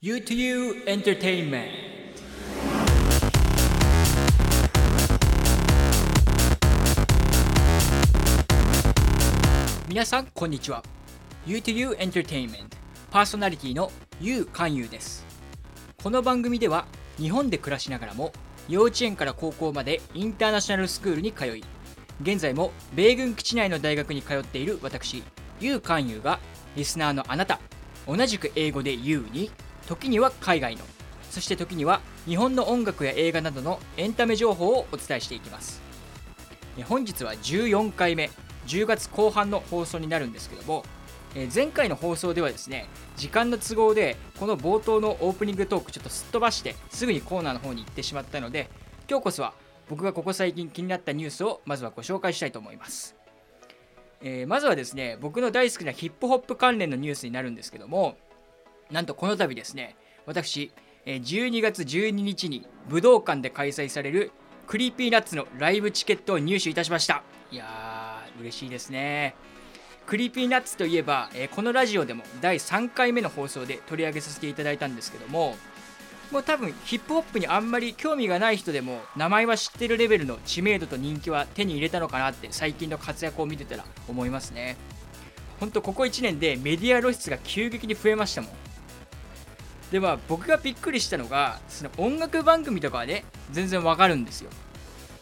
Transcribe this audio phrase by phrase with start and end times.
[0.00, 1.66] U2U Entertainment
[9.88, 10.84] 皆さんこんにちは
[11.48, 12.76] U2U Entertainment.
[13.10, 13.90] パーソナリティの
[14.20, 15.26] U 勧誘です
[16.00, 16.86] この番組では
[17.16, 18.32] 日本で暮らしながらも
[18.68, 21.64] 幼稚園から高校までインターナショナルスクールに通い
[22.22, 25.24] 現在も米軍基地内の大学に通っている私
[25.58, 26.38] U 勧誘が
[26.76, 27.58] リスナーのあなた
[28.06, 29.50] 同じく英語で U に
[29.88, 30.84] 時には海外の。
[31.30, 35.80] そして時には日本の音楽や映画などのエンタメ情報をお伝えしていきます。
[36.84, 38.30] 本日は14回目。
[38.68, 40.84] 10月後半の放送になるんですけども
[41.54, 48.68] 前回の放送ではですね時間の都合でこの冒頭のオープニングトークちょっとすっ飛ばしてすぐにコーナーの方に行ってしまったので
[49.08, 49.54] 今日こそは
[49.88, 53.16] 僕がここ最近気になったニュースをまずはご紹介したいと思います、
[54.20, 58.18] えーまずはですね僕の大好きなヒップホップ関連のニュースになるんですけども
[58.90, 60.72] なんとこの度ですね私
[61.06, 64.32] 12月12日に武道館で開催される
[64.66, 67.22] Creepy Nutsのライブチケットを入手いたしました。
[67.50, 69.34] いやー嬉しいですね。
[70.04, 75.56] Creepy Nutsといえば、えこのラジオでも第3回目の放送で取り上げさせていただいたんですけども
[76.30, 84.76] もう多分ヒップホップにあんまり興味がない人でも名前は知ってるレベルの知名度と人気は手に入れたのかなって最近の活躍を見てたら思いますね。
[85.60, 88.67] ほんとここ1年でメディア露出が急激に増えましたもん。
[89.90, 94.50] でまあ僕がびっくりしたのがその音楽番組とかはね全然わかるんですよ。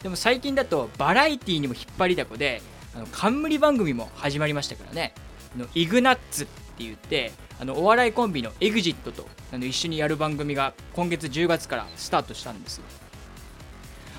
[0.03, 2.61] でも最近だとバラエティーにも引っ張りだこで
[2.95, 5.13] あの冠番組も始まりましたからね。
[5.55, 12.83] のイグナッツって言ってあのお笑いコンビの EXIT とあの一緒にやる番組が今月10月からスタートしたんですよ。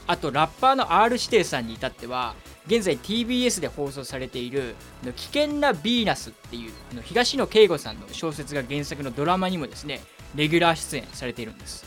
[0.06, 2.34] あとラッパーの R 指定さんに至っては
[2.66, 10.00] 現在 TBS で放送されているの「危険なヴィーナス」っていうの東野圭吾さんの小説が原作のドラマにもですね
[10.34, 11.84] レギュラー出演されているんです。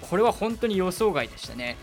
[0.00, 1.76] これは本当に予想外でしたね。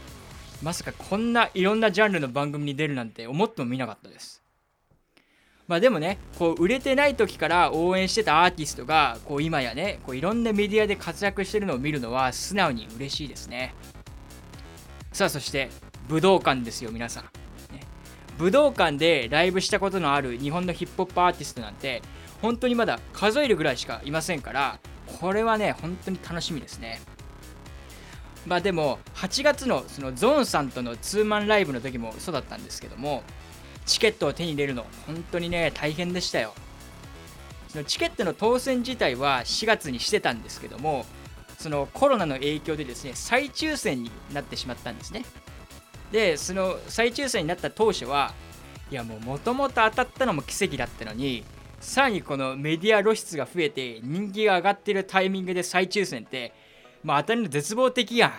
[0.62, 4.42] まさかこんないろんなジャンルの番組に出るなんて思ってもみなかったです。
[5.68, 13.74] まあでもねこう売れてない時から応援してたアーティストがこう今やねこういろんなメディアで活躍してるのを見るのは素直に嬉しいですね。
[15.14, 15.70] さあそして
[16.10, 17.24] 武道館ですよ皆さん、
[17.74, 17.82] ね。
[18.38, 22.02] 武道館でライブしたことのある日本のヒップホップアーティストなんて
[22.42, 24.80] 本当にまだ数えるぐらいしかいませんから
[25.20, 27.02] これはね本当に楽しみですね。
[28.46, 33.24] まあでも8月のそのゾーンさんとのツーマンライブの時もそうだったんですけども
[33.86, 36.54] チケットを手に入れるの本当にね大変でしたよ。
[37.70, 41.06] そのチケットの当選自体は4月にしてたんですけども
[41.58, 45.24] そのコロナの影響でですね再抽選になってしまったんですね。
[46.12, 48.34] でその再抽選になった当初は
[48.90, 51.46] いやもうもともと当たったのも奇跡だったのに
[51.82, 56.54] さらにこのメディア露出が増えて人気が上がってるタイミングで再抽選って
[57.04, 58.34] まあ当たりの絶望的やんっ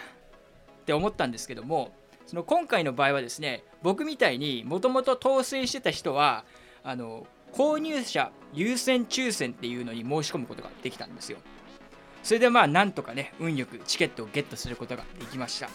[0.87, 1.93] て思ったんですけども
[2.25, 6.45] その今回の場合はですね僕みたいにもともと当選してた人は
[6.85, 11.39] あの購入者優先抽選っていうのに申し込むことができたんですよ。
[12.23, 15.69] それでまあなんとかね運よくチケットをゲットすることができました。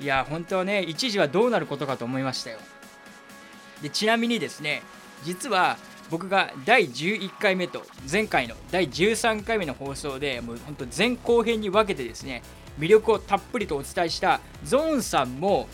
[0.00, 2.58] いや本当はね一時はどうなることかと思いましたよ。
[3.80, 4.82] でちなみにですね
[5.22, 5.78] 実は
[6.12, 12.42] 僕が第11回目と前回の第13回目の放送でもう本当前後編に分けてですね
[12.78, 15.68] 魅力をたっぷりとお伝えしたゾーンさんも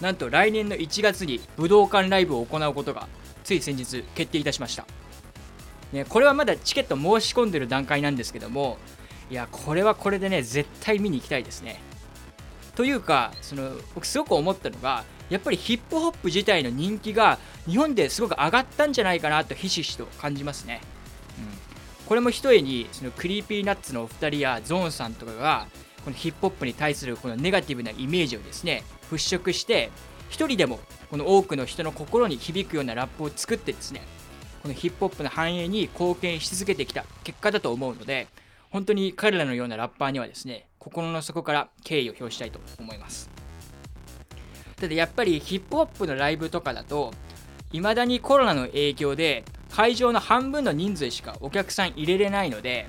[0.00, 3.08] なんと来年の1月に武道館ライブを行うことが
[3.42, 4.86] つい先日決定いたしました、
[5.92, 8.78] ね、これはまだチケット申し込んでる段階なんですけども
[9.28, 11.80] いやこれはこれでね絶対見に行きたいですね。
[12.76, 20.80] というかその僕すごく思ったのがやっぱりヒップホップ自体の人気が日本ですごく上がったんじゃないかなとひしひしと感じますね、
[21.38, 25.68] うん、これもひとえにその Creepy Nutsのお二人や ZORNさんとかが
[26.04, 29.90] このヒップホップに対するこのネガティブなイメージをですね払拭して
[30.28, 30.80] 一人でも
[31.10, 34.02] この多くの人の心に響くようなラップを作ってですね
[34.62, 38.28] このヒップホップの繁栄に貢献し続けてきた結果だと思うので
[38.70, 43.39] 本当に彼らのようなラッパーにはですね心の底から敬意を表したいと思います。
[44.80, 47.12] ただやっぱりヒップホップのライブとかだと
[47.70, 52.88] 未だにコロナの影響で会場の半分の人数しかお客さん入れれないので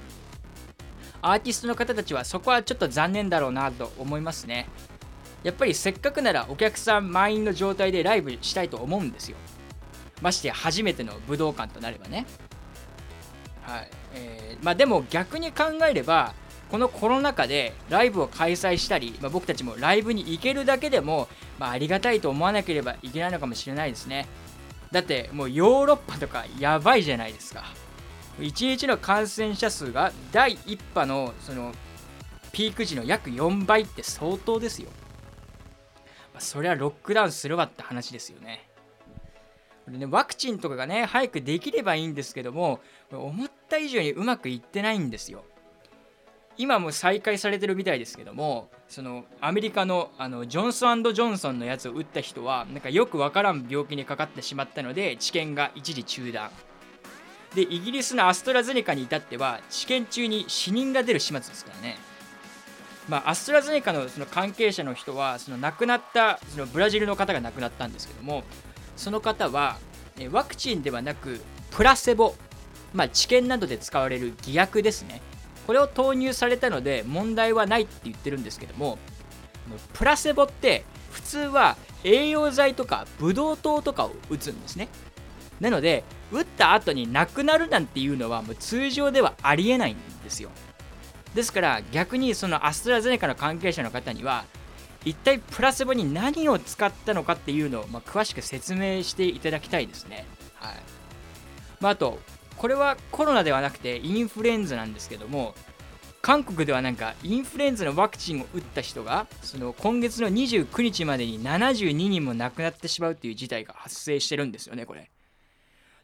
[1.22, 4.68] アーティストの方たちはそこはちょっと残念だろうなと思いますね。
[5.44, 9.38] やっぱりせっかくならお客さん満員の状態でライブしたいと思うんですよ。
[10.22, 12.26] まして初めての武道館となればね。
[13.62, 13.90] はい。
[14.14, 16.34] えーまあ、でも逆に考えれば
[16.72, 21.28] このコロナ禍でライブを開催したり、まあ、僕たちもライブに行けるだけでも、
[21.60, 24.28] まあ、ありがたいと思わなければいけないのかもしれないですね
[24.92, 27.66] だってもうヨーロッパとかやばいじゃないですか
[28.40, 31.74] 1日の感染者数が第1波のその
[32.52, 34.90] ピーク時の約4倍って相当ですよ。
[36.34, 38.68] まあ、それはロックダウンするわって話ですよね。
[39.88, 42.80] ねワクチンとかがね早くできればいいんですけども
[43.12, 45.44] 思った以上にうまくいってないんですよ。
[46.62, 56.52] 今も再開されてるみたいですけどもそのアメリカのあのジョンソンジョンソンのやつを打った人はなんかよくわからん病気にかかってしまったので治験が一時中断。
[57.56, 61.98] でイギリスのアストラゼネカに至っては治験中に死人が出る始末ですからね。
[63.10, 68.44] まあ、アストラゼネカのその関係者の人はその亡くなったそのブラジルの方が亡くなったんですけども
[68.96, 69.78] その方は
[70.32, 71.42] ワクチンではなく
[71.72, 72.36] プラセボ、
[72.94, 75.22] まあ、治験などで使われる偽薬ですね。
[75.68, 78.98] これを投入されたので問題はないって言ってるんですけども
[79.94, 84.88] プラセボって普通は栄養剤とかブドウ糖とかを打つんですね。
[85.60, 90.50] なので打った後に亡くなるなんていうのはもう通常ではありえないんですよ。
[91.36, 94.46] ですから逆にそのアストラゼネカの関係者の方には
[95.06, 100.26] 一体プラセボに何を使ったのかっていうのを、まあ、詳しく説明していただきたいですね。
[100.56, 100.76] はい。
[101.80, 102.20] まあ、あと
[102.62, 105.56] これはコロナではなくてインフルエンザなんですけども
[106.22, 115.10] 韓国ではなんかインフルエンザのワクチンを打った人がその今月の29日までに72人も亡くなってしまうっていう事態が発生してるんですよねこれ。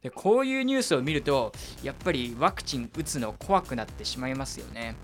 [0.02, 1.52] でこういうニュースを見ると
[1.84, 4.96] やっぱりワクチン打つの怖くなってしまいますよね。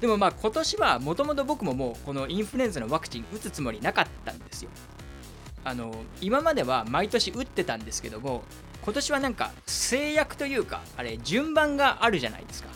[0.00, 4.70] でもまあ今年はもともと僕ももうこのインフルエンザのワクチン打つつもりなかったんですよ。
[5.68, 8.42] あの今までは毎年打ってたんですけども
[8.82, 12.70] 今年はなんか制約というかあれ順番があるじゃないですか、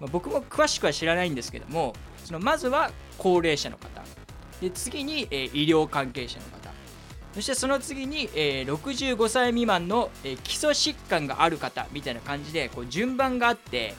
[0.00, 1.92] まあ、僕も詳しくは知らないんですけども
[2.24, 4.02] そのまずは高齢者の方。
[4.60, 6.72] で次に、えー、医療関係者の方。
[7.34, 13.94] そしてその次に、えー、65歳未満の、えー、基礎疾患がある方みたいな感じでこう順番があって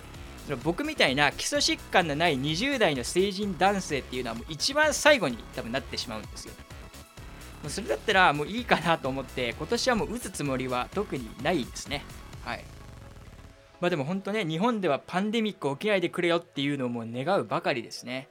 [0.46, 6.54] その僕みたいな基礎疾患のない20代の成人男性っていうのはもう一番最後に多分なってしまうんですよ。
[7.64, 12.04] もうそれだったらもういいかなと思って今年はもう打つつもりは特にないですね。
[12.44, 12.64] はい。
[13.80, 18.28] まあでも本当ね日本ではパンデミック起きないでくれよっていうのをもう願うばかりですね。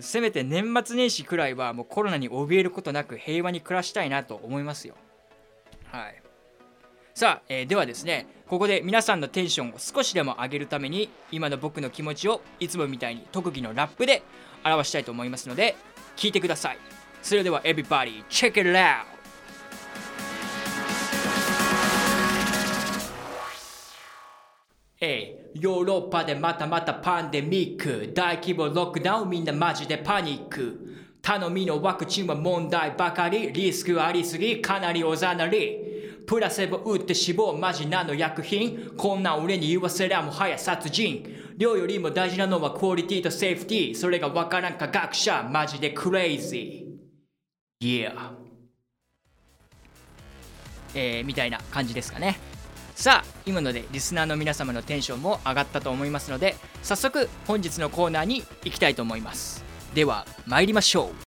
[0.00, 4.94] せめて年末年始くらいはもうコロナに怯えることなく平和に暮らしたいなと思いますよ。
[5.86, 6.22] はい。
[7.14, 14.22] さあ、えー、ではですねここで皆さんのテンションを少しでも上げるために今の僕の気持ちをいつもみたいに特技のラップで
[14.64, 15.76] 表したいと思いますので
[16.16, 16.78] 聞いてください
[17.22, 19.04] それでは Everybody check it out.
[25.02, 28.12] えヨーロッパでまたまたパンデミック。
[28.12, 29.30] 大規模ロックダウン。
[29.30, 30.96] みんなマジでパニック。
[31.22, 33.52] 頼みのワクチンは問題ばかり。
[33.52, 34.60] リスクありすぎ。
[34.60, 36.22] かなりおざなり。
[36.26, 37.56] プラセボ打って死亡。
[37.56, 38.90] マジなの薬品？
[38.96, 41.54] こんな俺に言わせりゃもはや殺人。
[41.56, 43.94] 量よりも大事なのはクオリティとセーフティー。
[43.94, 45.48] それがわからん科学者。
[45.50, 46.89] マジでクレイジー。
[47.80, 48.12] Yeah.
[50.94, 52.38] えー、みたいな感じですかね。
[52.94, 59.64] さあ今のでリスナーの皆様のテンションも上がったと思いますので早速本日のコーナーに行きたいと思います。
[59.94, 61.30] では参りましょう。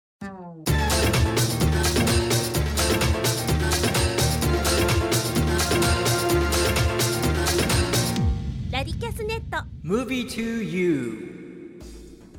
[9.55, 9.65] ト。
[9.85, 11.81] Movie to You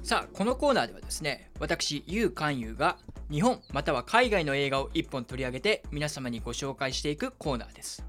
[0.04, 2.98] さあこのコーナーではですね私ゆう勧誘が
[3.32, 8.06] 日本または海外の映画を1本取り上げて皆様にご紹介していくコーナーです。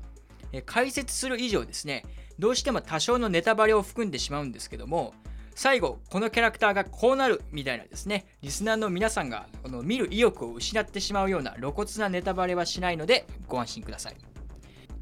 [0.53, 2.05] え解説する以上ですね
[2.39, 5.15] どうしても多少のネタバレを含んでしまうんですけども
[5.55, 14.17] 最後このキャラクターがこうなるみたいなですねリスナーの皆さんがこの見る意欲を失ってしまうような露骨なネタバレはしないのでご安心ください。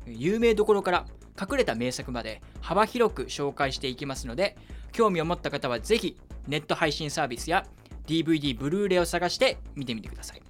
[0.06, 1.06] 有名どころから
[1.40, 4.56] 隠れた名作まで幅広く紹介していきますので
[4.92, 6.16] 興味を持った方はぜひ
[6.46, 7.66] ネット配信サービスや
[8.06, 10.42] DVD、ブルーレイを探して見てみてください。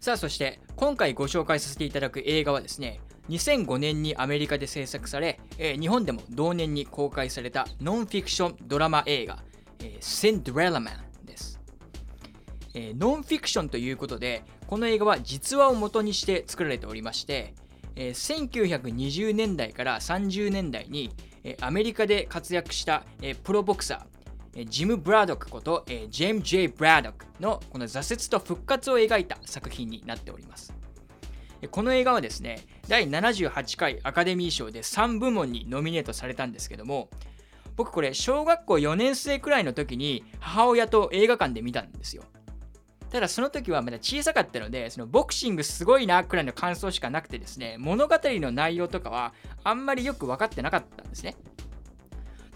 [0.00, 9.44] さあそして今回ご紹介させていただく映画はですね2005年にアメリカで制作され、えー、日本でも同年に公開されたノンフィクションドラマ映画
[9.80, 11.60] 「えー、センドレラマン」です、
[12.72, 17.52] えー、ノンフィクションということでこの映画は実話を元にして作られておりまして
[17.96, 21.10] えー、1920年代から30年代に、
[21.44, 24.09] えー、アメリカで活躍した、えー、プロボクサ、ー、
[24.66, 30.74] ジム・ブラドックこと、えー、ジェーム・ジェイ・ブラドックのこの挫折と復活を描いた作品になっております。
[31.70, 37.10] この映画はですね、第78回アカデミー賞で3部門にノミネートされたんですけども、
[37.76, 42.24] 僕これ小学校4年生くらいの時に母親と映画館で見たんですよ。
[43.10, 51.36] ただその時はまだ小さかったのでそのボクシングすごいなくらいの感想しかなくてですね物語の内容とかはあんまりよく分かってなかったんですね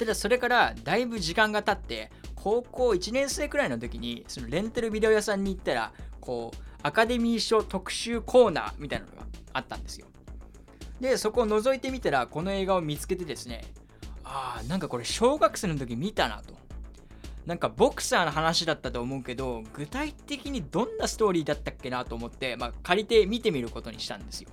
[0.05, 9.23] ただそれからだいぶ時間が経って高校1年生くらいの時にそのレンタルビデオ屋さんに行ったらこうアカデミー賞特集コーナーみたいなのが
[9.55, 10.07] あったんですよ。
[11.01, 13.65] でそこを覗いてみたらこの映画を見つけてですね
[14.25, 16.55] ああなんかこれ小学生の時見たなと。
[17.47, 24.51] なんかボクサーの話だったと思うけど具体的にどんなストーリーだったっけなと思って、まあ、借りて見てみることにしたんですよ。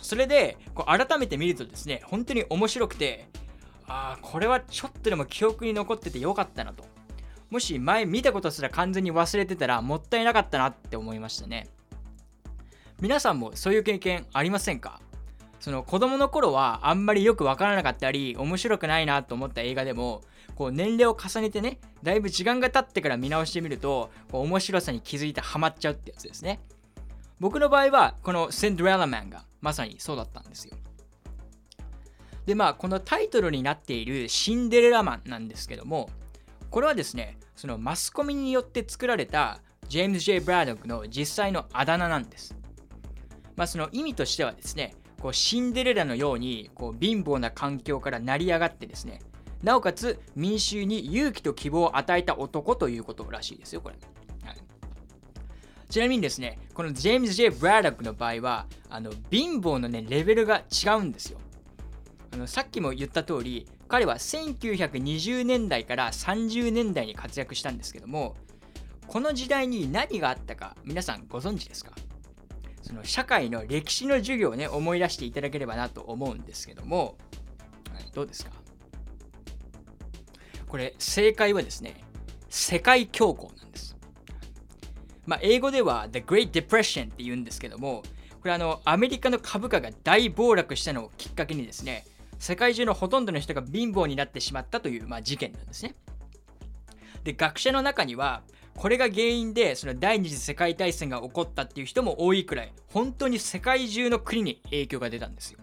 [0.00, 3.28] それでこう改めて見るとですね本当に面白くて
[3.88, 6.84] ああこれはちょっとでも記憶に残っててよかったなと。
[7.50, 11.68] もし前見たことすら完全に忘れてたらもったいなかったなって思いましたね。
[13.00, 15.00] 皆さんもそういう経験ありませんか？
[15.60, 20.22] その子供の頃はあんまりよくわからなかったり面白くないなと思った映画でも
[20.54, 26.60] こう年齢を重ねてねだいぶ時間が経ってから見直してみるとこう面白さに気づいてハマっちゃうってやつですね。
[27.38, 30.76] 僕の場合はこのセンドレラマンがまさにそうだったんですよ。
[32.46, 36.08] でまあこのタイトルになっているシンデレラマンなんですけども
[36.70, 42.56] これはですねそのマスコミによって作られたジェームズ・ジェイ・ブラドックの実際のあだ名なんです。
[43.54, 49.20] まあその意味としてはですねこうシンデレラのようにこう貧乏な環境から成り上がってですね
[49.62, 53.96] なおかつ民衆に勇気と希望を与えた男ということらしいですよこれ、
[54.44, 54.56] はい、
[55.88, 61.38] ちなみにですねこのジェームズ・ジェイ・ブラダックの場合はあの貧乏のねレベルが違うんですよ。
[62.36, 68.36] あのさっきも言った通り彼は1920年代から30年代に活躍したんですけども
[69.06, 71.92] この時代に何があったか皆さんご存知ですか？
[72.82, 77.16] その社会の歴史の授業をね思い出していただければなと思うんですけども、
[77.94, 78.50] はい、どうですか？
[80.68, 81.94] これ正解はですね
[82.50, 83.96] 世界恐慌なんです、
[85.24, 88.02] まあ、英語では The Great Depression って言うんですけども
[88.42, 92.04] これあのアメリカの株価が大暴落したのをきっかけにですね
[92.38, 95.94] 世界中のほとんどの人が貧乏になってしまったという、まあ、事件なんですね
[97.24, 98.42] で学者の中には
[98.76, 105.58] これが原因でその第二次世界大戦が起こったっていう人も多いくらい本当に世界中の国に影響が出たんですよ。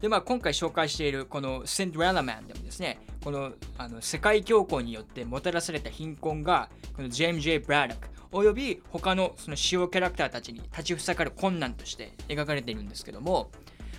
[0.00, 13.52] でまあ今回紹介しているこのセント・ララマンでもですねこのあの世界恐慌によってもたらされた貧困がこのジェーム・ジェイ・ブラックおよび他のその主要キャラクターたちに立ちふさがる困難として描かれているんですけども、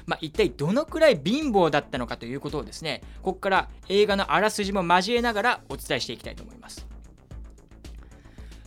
[0.05, 6.87] まあ、一体どのくらい貧乏だったのかということをですねここから映画のあらすじも交えながらお伝えしていきたいと思います。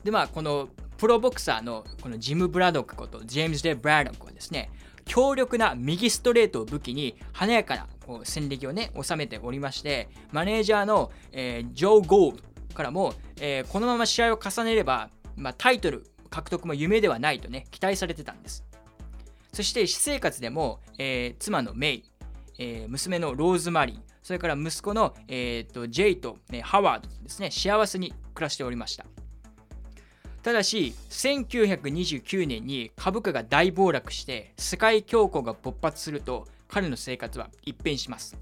[0.05, 4.71] でまあこのプロボクサーのこのジム・ブラドックことジェームズ・デ・ブラドックはですね
[5.05, 7.87] 強力な右ストレートを武器に華やかな
[8.25, 12.43] 戦歴をね収めておりましてマネージャーの、えー、ジョー・ゴール
[12.75, 18.65] からも、えー、このまま試合を重ねれば、まあ、タイトル獲得も夢ではないとね期待されてたんです
[19.53, 22.05] そして私生活でも、えー、妻のメイ、
[22.59, 29.07] えー、娘のローズマリーそれから息子の、えーと、ジェイと、ね、ハワードですね幸せに暮らしておりました。
[30.43, 38.39] ただし1929年に株価が大暴落して世界恐慌が勃発すると彼の生活は一変します、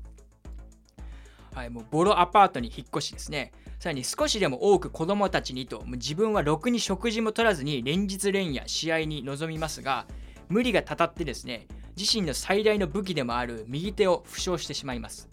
[1.54, 3.52] はい、もうボロアパートに引っ越しですね。
[3.78, 10.06] さらに少しでも多く子供たちにともう自分はろくに食事も取らずに連日連夜試合に臨みますが
[10.48, 15.28] 無理がたたってですね自身の最大の武器でもある右手を負傷してしまいます、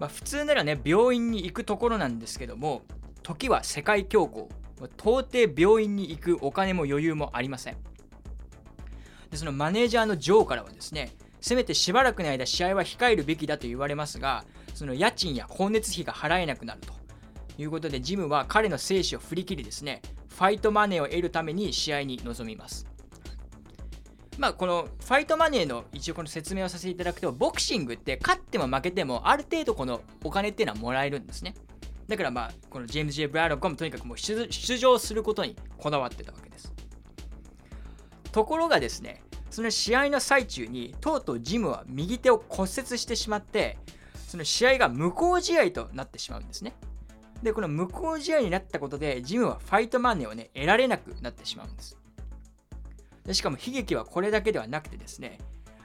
[0.00, 2.82] まあ、普通ならね病院に行くところなんですけども
[3.22, 4.62] 時は世界恐慌。
[4.96, 7.76] 到底病院に行くお金も余裕もありません。
[9.30, 16.94] でそのマネージャーのジョーからはですねせめてしばらくの間試合は控えるべきだと言われますがその家賃や光熱費が払えなくなると。
[17.58, 20.00] いうことでジムは彼の生死を振り切りですね
[20.30, 22.86] ファイトマネーを得るために試合に臨みます。
[24.38, 31.54] まあこのファイトマネーの一応この説明をさせていただくとボクシングって勝っても負けてもある程度このお金っていうのはもらえるんですね。
[32.08, 36.72] だからまあこのジェームズ・ J・ブラドックもとにかくもう出場することにこだわってたわけです。
[38.32, 43.76] ところがですねその試合の最中にとうとうジムは右手を骨折してしまって
[44.26, 46.74] その試合が無効試合となってしまうんですね。
[47.42, 51.98] でこの無効試合になったことでジムはファイトマネーをね得られなくなってしまうんです。
[53.24, 55.38] でしかも悲劇はこれだけではなくてですね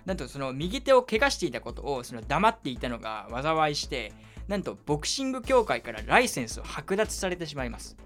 [0.06, 4.14] なんとその右手を怪我していたことをその黙っていたのが災いして
[4.48, 7.98] なんとボクシング協会からライセンスを剥奪されてしまいます。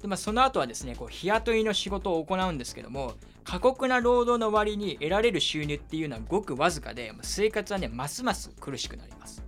[0.00, 3.14] で、まあ、その後はですねこう日雇いの仕事を行うんですけども
[3.44, 9.42] 過酷な労働の割に得られる収入っていうのはごくわずかで生活はねますます苦しくなります。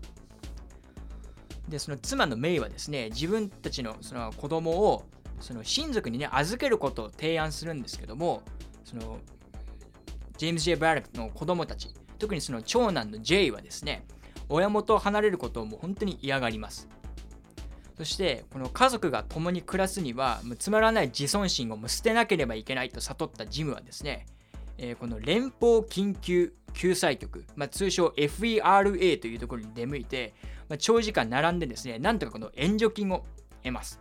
[1.69, 5.05] でその妻のメイはですね自分たちのその子供を
[5.41, 8.43] その親族にね預けることを提案するんですけども
[8.85, 9.19] その
[10.37, 14.07] ジェームズ・ジェイ・ブラックの子供たち特にその長男のジェイはですね
[14.49, 16.89] 親元を離れることをもう本当に嫌がります。
[17.97, 24.25] そしてこの家族が共に暮らすにはつまらない自尊心をも捨てなければいけないと悟ったジムはですね、
[24.79, 30.33] えー、この連邦緊急救済局、まあ、通称 FERA というところに出向いて、
[30.71, 33.27] まあ、長時間並んでですねなんとかこの援助金を
[33.63, 34.01] 得ます。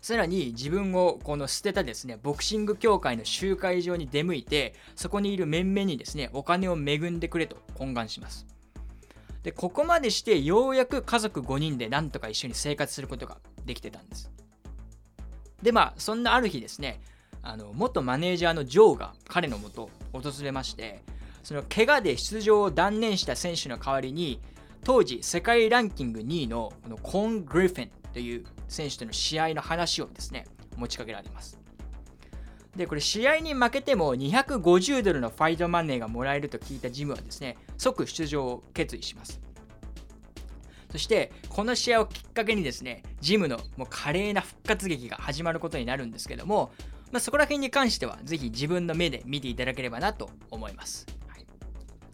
[0.00, 8.46] さらに自分をこの捨てたですねボクシング協会の集会場に出向いてそこにいる面々にですねお金を恵んでくれと懇願します。
[9.42, 14.30] でここまでしてようやく家族5人でなんとか一緒に生活することができてたんです。
[15.62, 17.00] でまあそんなある日ですね
[17.42, 21.02] あの元マネージャーのジョーが彼のもと訪れまして
[21.42, 24.40] その怪我で出場を断念した選手の代わりに
[24.84, 30.46] 当時世界ランキング2位のこのコーン・グリフィンという選手との試合の話をですね
[30.76, 31.58] 持ちかけられます。
[32.76, 39.40] でこれ試合に負けても250ドルのファイトマネーがもらえると聞いたジムはですね即出場を決意します。
[40.90, 46.72] そしてこの試合をきっかけにですねジムのもう華麗な復活劇が始まることになるんですけども、
[47.10, 51.06] まあ、そこら辺に関してはぜひ自分の目で見ていただければなと思います、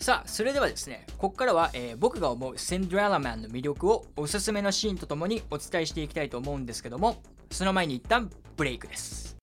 [0.00, 9.36] さあそれではですねここからは、えー、僕が思うセンドララマンの魅力をおすすめのシーンとともにお伝えしていきたいと思うんですけどもその前に一旦ブレイクです。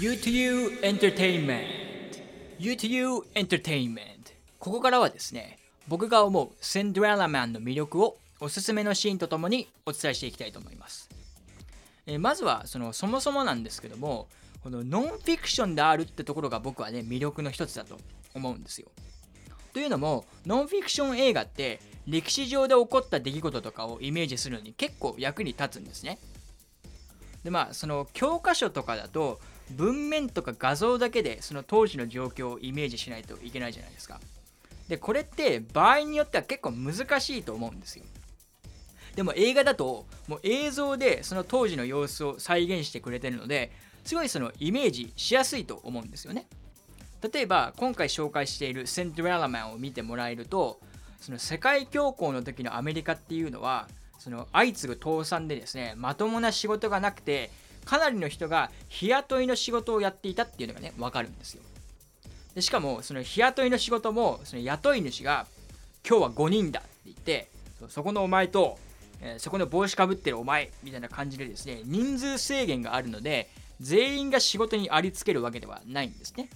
[0.00, 2.20] U2U Entertainment.
[2.58, 4.34] U2U Entertainment.
[4.58, 11.08] ここからはですね僕が思うセンドララマンの魅力をおすすめのシーンとともにお伝えしていきたいと思います、
[12.06, 14.26] えー、まずはそのそもそもなんですけども
[14.64, 17.98] このノンフィクションであるってところが僕はね魅力の一つだと
[18.34, 18.88] 思うんですよ
[19.74, 26.18] というのもノンフィクション映画って歴史上で起こった出来事とかをイメージするのに結構役に立つんですね
[27.42, 29.38] でまあその教科書とかだと
[29.70, 34.20] 文面とか画像だけでその当時の状況をイメージしないといけないじゃないですか。
[34.88, 38.04] でこれって場合によっては結構難しいと思うんですよ。
[39.14, 43.70] でも映画だともう映像でその当時の様子を再現してくれてるので
[44.04, 46.46] すごいそのイメージしやすいと思うんですよね。
[47.32, 50.78] 例えば今回紹介しているセントララマンを見てもらえると
[51.20, 53.88] その世界恐慌の時のアメリカっていうのは
[54.18, 57.50] その相次ぐ倒産でですねまともな仕事がなくて
[57.86, 61.62] かなりの人が日雇いの仕事をやっていたっていうのがね分かるんですよ
[62.54, 65.46] でしかもその日雇いの仕事もその雇い主が
[66.06, 67.48] 今日は5人だって言って
[67.88, 68.78] そこのお前と、
[69.22, 73.48] えー、そこの帽子かぶってるお前みたいな感じでですね人数制限があるので
[73.80, 76.48] 全員が仕事にありつけるわけではないんですね。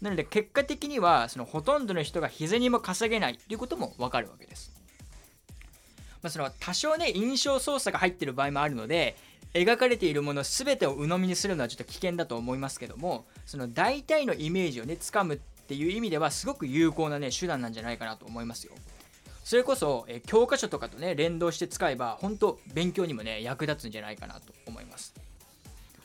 [0.00, 4.72] なので結果的にはそのほとんどの人が日銭も稼げないということも分かるわけです。
[6.22, 9.16] まあ、その多少ね印象操作が入ってる場合もあるので
[9.54, 18.72] 描かれているもの全てを鵜呑みにするのはちょっと危険だと思いますけどもその大体のイメージをねつかむっていう意味ではすごく有効なね手段なんじゃないかなと思いますよ。
[19.44, 25.14] それこそ、え教科書とかとね連動して使えば本当勉強にもね役立つんじゃないかなと思います。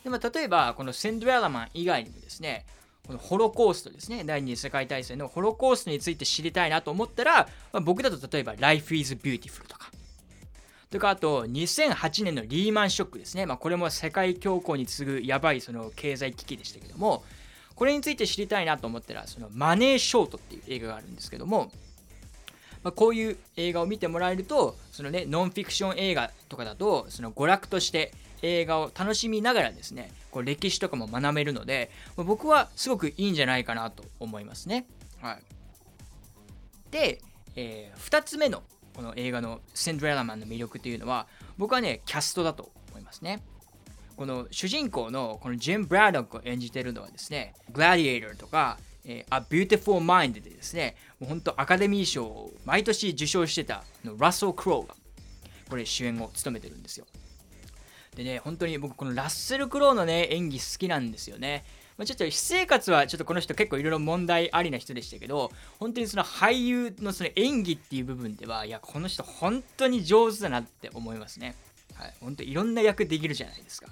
[0.08, 2.66] でも例えばこのセンドララマン以外にもですね
[3.06, 9.92] このホロコーストですね第二次世界大戦のホロコーストについて知りたいなと思ったら、まあ、僕だと例えば Life is Beautiful とか。
[10.90, 17.26] とかあと2008年のリーマンショックですね、まあ、これも世界恐慌に次ぐやばいその経済危機でしたけども
[17.76, 21.70] これについて知りたいなと思ったらそのマネーショートっていう映画があるんですけども、
[22.82, 34.86] まあ、こういう映画を見てもらえるとそのねノンフィクション映画とかだとその娯楽として映画を楽しみながらですねこう歴史とかも学べるので僕はすごくいいんじゃないかなと思いますね。
[35.22, 35.42] はい、
[36.92, 37.22] で、
[37.56, 43.44] えー、2つ目のこの映画のセンドララマンの魅力っていうのは僕はねキャストだと思いますね。
[44.16, 54.96] この主人公のこのジェン・ブラドックを演じてるのはですねグラディエーターとか、えー、A Beautiful Mind でですねもう本当アカデミー賞を毎年受賞してたのラッソー・クローが
[55.70, 57.06] これ主演を務めてるんですよ。
[58.18, 61.64] でね本当に僕このラッセル・クローのね演技好きなんですよね
[61.98, 71.56] まあ、ちょっと私生活はちょっとこの人結構いろいろ問題ありな人でしたけど本当にその俳優のその演技っていう部分ではいやこの人本当に上手だなって思いますね。
[71.96, 73.88] はい、本当いろんな役できるじゃないですか。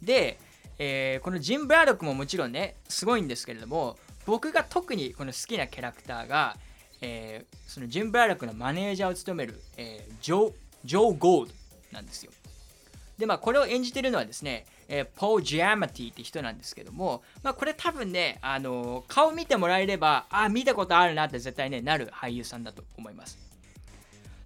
[0.00, 0.38] で、
[0.78, 6.56] えー、このジン・ブラドックももちろんねすごいんですけれども僕が特にこの好きなキャラクターが、
[7.00, 10.52] えー、そのジン・ブラドックのマネージャーを務める、えー、ジョー・
[10.84, 11.54] ジョー・ゴールド
[11.90, 12.30] なんですよ。
[13.18, 23.38] でまあこれを演じてるのはですねえー、ポー・ジャマティって人なんですけども、まあ、これ多分ね、あの顔見てもらえれば、あ、見たことあるなって絶対ね、なる俳優さんだと思います。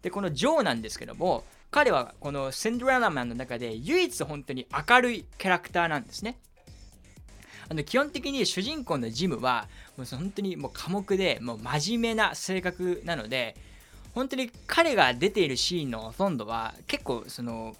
[0.02, 6.37] で、このジョーなんですけども、彼はこのセンドララマンの中で唯一本当に明るいキャラクターなんですね。
[7.70, 13.56] あの基本的に主人公のジムはもう本当にもう寡黙でもう真面目な性格なので
[14.14, 17.74] 本当に彼が出ているシーンのほとんどは結構その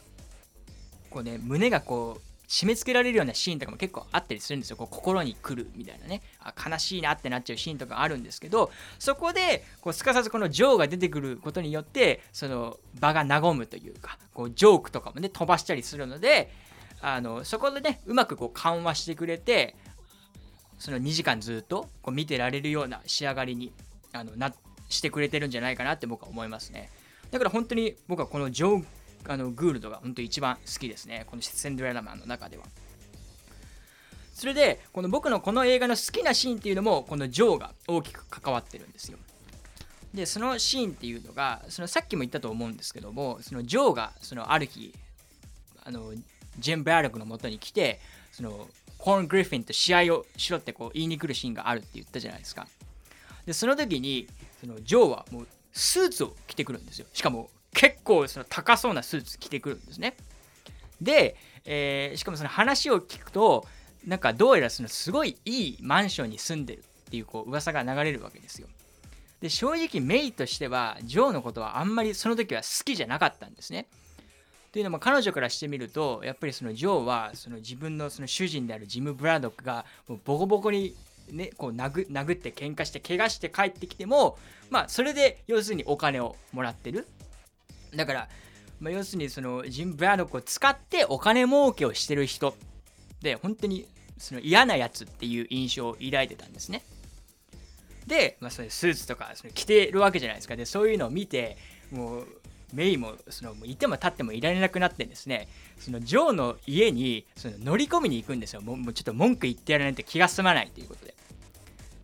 [1.13, 4.77] こうね胸がこう締め付けられるようなシーンとかも結構あったりするんですよ。
[4.77, 6.53] こう心に来るみたいなねあ。
[6.69, 16.53] 悲しいなってなっちゃうシーンとかあるんですけど、そこでこうすかさずこのジョーが出てくることによって、その場が和むというか、こうジョークとかもね、飛ばしたりするので、
[17.01, 19.75] あのそこでね、うまくこう緩和してくれて、
[20.79, 23.73] その2時間ずっとこう見てられるような仕上がりに
[24.13, 24.53] あのな
[24.91, 26.91] してくれてるんじゃないかなって僕は思いますね。
[27.31, 28.85] だから本当に僕はこのジョー
[29.29, 31.25] あのグールドが本当一番好きですね。
[31.27, 32.65] このセンドララマンの中では。
[34.35, 39.19] それで、この僕のこの映画の好きなシーンっていうのも、このジョーが大きく関わってるんですよ。
[40.15, 44.95] で、そのシーンっていうのが、そのさっきも言ったと思うんですけども、そのジョーがそのある日、
[45.85, 46.13] あの
[46.59, 48.01] ジェン・バーロックのもとに来て、
[48.33, 52.67] そのコーン・グリフィンと試合をしろってこう言いに来るシーンがあるって言ったじゃないですか。
[53.47, 54.29] で、その時に、
[54.61, 57.07] そのジョーはもうスーツを着てくるんですよ。
[57.13, 60.17] しかも結構その高そうなスーツ着てくるんですね。
[61.01, 63.67] で、えー、しかもその話を聞くと
[64.07, 68.69] なんかどうやらそのすごいいいマンションに住んでるっていうこう噂が流れるわけですよ。
[69.41, 73.89] で正直メイとしてはジョーのことはあんまりその時は好きじゃなかったんですね。
[74.71, 80.97] というのも彼女からしてみるとやっぱりそのジョーはその自分のその主人であるジム・ブラドックがもうボコボコに
[81.31, 84.39] ね、こう殴殴って喧嘩して怪我して帰ってきても
[84.71, 87.07] まあそれで要するにお金をもらってる
[87.95, 88.29] だから、
[88.81, 92.55] まあ、要するにそのジン・ブラドックを使ってお金儲けをしてる人
[93.21, 93.87] で本当に
[94.19, 96.83] その嫌なやつっていう印象を抱いてたんですね。
[98.07, 100.57] で、まあ、それスーツとかその着てるわけじゃないですか。
[100.57, 101.57] で、そういうのを見て、
[101.91, 102.27] もう
[102.73, 108.63] メイもそのいても立ってもいられなくなってですね、そのジョーの家にその乗り込みに行くんですよ。
[108.63, 111.15] もうちょっと文句言ってやらないと気が済まないということで。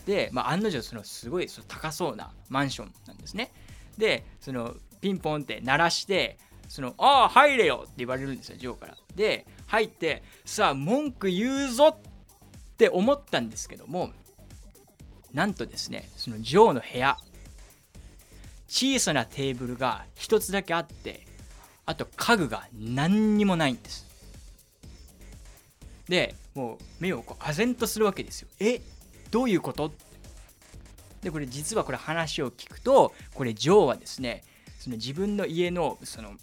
[0.06, 3.50] で、まあ、案の定そのすごいその高そうなマンションなんですね。
[3.96, 8.96] で、そのピンポンって鳴らしてその「ああ入れよ!」って言われるんですよジョーから。
[9.14, 11.96] で入ってさあ文句言うぞっ
[12.76, 14.12] て思ったんですけども
[15.32, 17.16] なんとですねそのジョーの部屋
[18.68, 21.26] 小さなテーブルが一つだけあって
[21.86, 24.06] あと家具が何にもないんです。
[26.08, 28.48] でもう目をこう唖然とするわけですよ。
[28.60, 28.80] え？
[29.30, 29.92] どういうこと？
[31.22, 34.44] でこれ実はこれ話を聞くとこれジョーはですね
[34.78, 36.34] その自分の家のその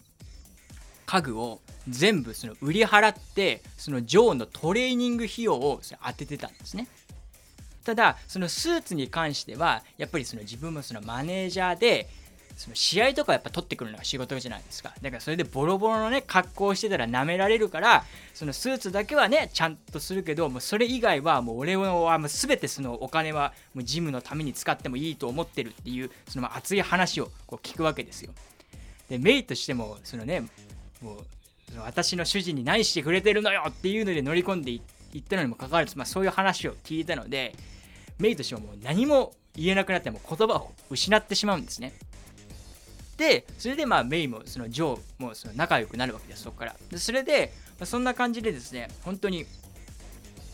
[1.06, 6.88] 家具を全部その売り払ってそのジョーのトレーニング費用を当ててたんですね。
[7.84, 12.10] ただそのスーツに関してはやっぱりその自分もそのマネージャーで
[12.56, 14.94] その試合とかやっぱ取ってくるのが仕事じゃないですか。
[15.02, 28.32] だからそれでボロボロのね格好してたら舐められるからそのスーツだけはねちゃんとするけどもうそれ以外はもう俺はもう全てそのお金はもうジムのために使ってもいいと思ってるっていうその熱い話をこう聞くわけですよ。
[29.10, 30.42] でメイとしてもそのね
[31.02, 31.18] もう
[31.80, 34.82] 私の主人に何してくれてるのよっていうので乗り込んでい
[35.18, 37.54] ったのにもかかわらず、まあ、そういう話を聞いたので
[38.18, 41.94] メイとしてももう何も言えなくなっても言葉を失ってしまうんですね。
[43.18, 46.76] でそれでまあメイもそのジョーもその仲良くなるわけですそこから。
[46.90, 49.46] でそれで、まあ、そんな感じでですね本当に、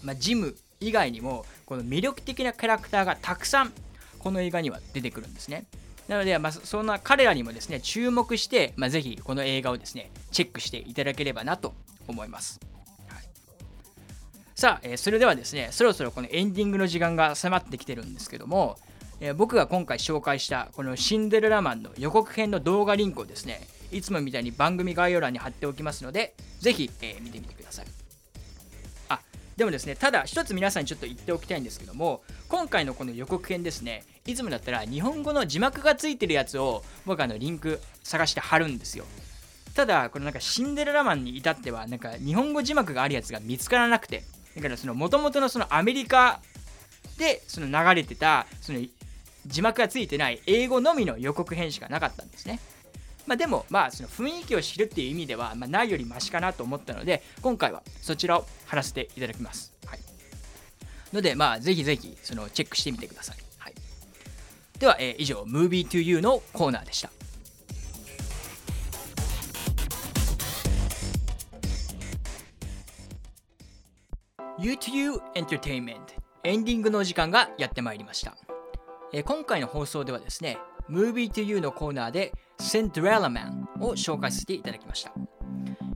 [0.03, 3.73] まあ、ジム以外にもこの魅力的なキャラクターがたくさん
[4.19, 5.65] この映画には出てくるんですね。
[6.07, 11.73] なので、まあ、そんな彼らにもですね注目して、まあ、ぜひこの映画をですねチェックしていただければなと
[12.07, 12.59] 思います、
[13.07, 13.23] はい、
[14.55, 18.77] さあ、えー、それではですねそろそろこのエンディングの時間が迫ってきてるんですけども
[19.21, 27.85] えー、僕が今回紹介したこのシンデレラマンの予告編の動画リンクをですねいつもみたいに番組概要欄に貼っておきますのでぜひ、えー、見てみてください。
[29.09, 29.19] あ
[29.55, 39.05] でもですねただ一つ皆さんにちょっと言っておきたいんですけども今回のこの予告編ですねいつもだったら日本語の字幕がついてるやつを僕あのリンク探して貼るんですよ。
[39.75, 44.23] ただこのなんかシンデレラマンに至ってはなんか日本語字幕があるやつが見つからなくて
[44.55, 46.41] だからその元々のそのアメリカ
[47.17, 48.79] でその流れてたその
[49.45, 52.59] 字幕がついてない英語のみの予告編しかなかったんですね。
[53.27, 59.73] まあ、でも、まあ、その雰囲気を知るっていう意味では、まあ、ないよりマシかなと思ったので、今回はそちらを貼らせていただきます。
[59.85, 59.99] はい、
[61.13, 63.37] ので、まあ、ぜひぜひ、そのチェックしてみてください。
[63.57, 63.75] はい、
[64.79, 67.11] では、えー、以上、Movie to You のコーナーでした。
[74.59, 75.97] U2U Entertainment
[76.43, 78.35] エンディングの時間がやってまいりました。
[79.13, 80.57] え今回の放送ではですね、
[80.89, 85.11] Movie to You のコーナーで Cinderella Man を紹介させていただきました。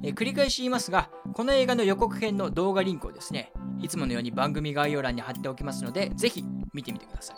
[0.03, 7.37] え繰り返し言いますが、この映画の予告編の動画リンクをですね、いつものように番組概要欄に貼っておきますので、ぜひ見てみてください。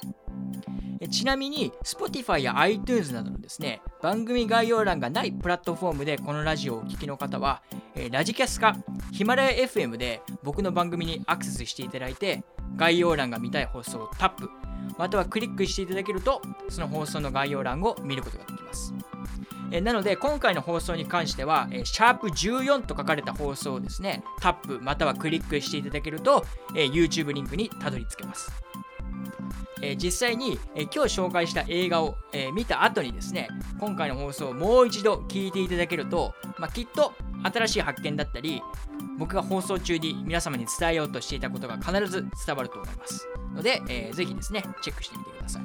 [0.99, 7.61] えちなみに、Spotify や iTunes などのですね、番組概要欄がないプラットフォームでこのラジオをお聴きの方は、
[7.93, 8.75] えラジキャスか
[9.11, 12.43] ヒマラヤ FM で僕の番組にアクセスしていただいて、
[12.75, 14.49] 概要欄が見たい放送をタップ、
[14.97, 18.93] またはクリックしていただけると、その放送の概要欄を見ることができます。
[19.71, 26.45] えなので、今回の放送に関しては、えシャープ14と書かれた放送をですね、タップまたはクリックしていただけると、
[26.75, 28.51] え YouTube リンクにたどり着けます。
[29.81, 33.47] え、実際に、え、今日紹介した映画を、え、見た後にですね
[33.79, 38.61] 今回の放送をもう一度聞いていただけると、まあ、きっと新しい発見だったり
[39.17, 45.63] 僕が放送中に皆様に伝えようとしていたことが必ず伝わると思いますので、えー、ぜひですねチェックしてみてください。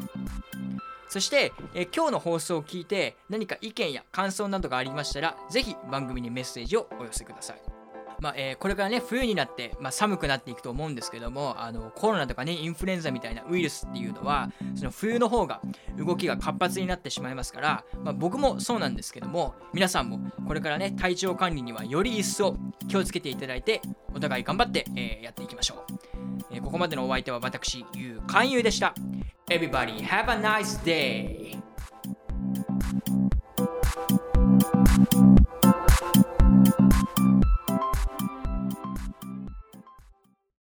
[1.08, 7.71] そして、え今日の放送を聞いて何か意見や感想などがありましたらぜひ番組にメッセージをお寄せください。
[8.22, 15.60] まあ、えー、これからね、冬になって、まあ、寒くなっていくと思うんですけども、あのコロナとかね、インフルエンザみたいなウイルスっていうのは、その冬の方が
[15.98, 22.56] 動きが活発になってしまいますから、まあ、僕もそうなんですけども、皆さんもこれからね、体調管理にはより一層
[22.86, 23.82] 気をつけていただいて、
[24.14, 25.92] お互い頑張って、えー、やっていきましょう。
[26.52, 28.94] えー、ここまでのお相手は私、ゆうかんゆうでした。
[29.50, 31.61] Everybody have a nice day!